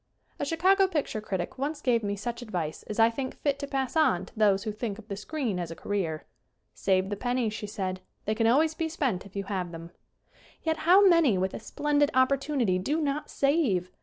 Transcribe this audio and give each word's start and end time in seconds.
A 0.39 0.45
Chicago 0.45 0.87
picture 0.87 1.21
critic 1.21 1.59
once 1.59 1.79
gave 1.79 2.01
me 2.03 2.15
such 2.15 2.41
advice 2.41 2.81
as 2.89 2.97
I 2.97 3.11
think 3.11 3.35
fit 3.35 3.59
to 3.59 3.67
pass 3.67 3.95
on 3.95 4.25
to 4.25 4.33
those 4.35 4.63
who 4.63 4.71
think 4.71 4.97
of 4.97 5.07
the 5.07 5.15
screen 5.15 5.59
as 5.59 5.69
a 5.69 5.75
career. 5.75 6.25
"Save 6.73 7.11
the 7.11 7.15
pen 7.15 7.35
nies," 7.37 7.51
she 7.53 7.67
said, 7.67 8.01
"they 8.25 8.33
can 8.33 8.47
always 8.47 8.73
be 8.73 8.89
spent 8.89 9.27
if 9.27 9.35
you 9.35 9.43
have 9.43 9.71
them." 9.71 9.91
Yet 10.63 10.77
how 10.89 11.07
many, 11.07 11.37
with 11.37 11.53
a 11.53 11.59
splendid 11.59 12.09
opportunity, 12.15 12.79
do 12.79 12.99
not 12.99 13.29
save 13.29 13.91